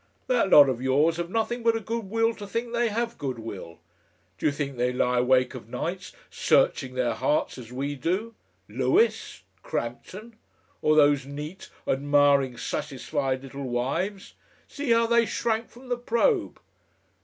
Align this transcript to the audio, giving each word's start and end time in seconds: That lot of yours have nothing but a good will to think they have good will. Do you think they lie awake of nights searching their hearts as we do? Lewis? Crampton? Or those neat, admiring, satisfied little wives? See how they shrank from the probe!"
That 0.25 0.49
lot 0.49 0.67
of 0.67 0.81
yours 0.81 1.17
have 1.17 1.29
nothing 1.29 1.61
but 1.61 1.75
a 1.75 1.79
good 1.79 2.05
will 2.09 2.33
to 2.33 2.47
think 2.47 2.73
they 2.73 2.87
have 2.87 3.19
good 3.19 3.37
will. 3.37 3.77
Do 4.39 4.47
you 4.47 4.51
think 4.51 4.75
they 4.75 4.91
lie 4.91 5.19
awake 5.19 5.53
of 5.53 5.69
nights 5.69 6.11
searching 6.31 6.95
their 6.95 7.13
hearts 7.13 7.59
as 7.59 7.71
we 7.71 7.93
do? 7.93 8.33
Lewis? 8.67 9.43
Crampton? 9.61 10.37
Or 10.81 10.95
those 10.95 11.27
neat, 11.27 11.69
admiring, 11.85 12.57
satisfied 12.57 13.43
little 13.43 13.69
wives? 13.69 14.33
See 14.67 14.89
how 14.89 15.05
they 15.05 15.27
shrank 15.27 15.69
from 15.69 15.89
the 15.89 15.97
probe!" 15.99 16.59